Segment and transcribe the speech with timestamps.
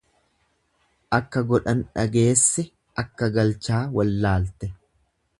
[1.17, 2.65] Akka godhan dhageesse
[3.03, 4.71] akka galchaa wallaalte.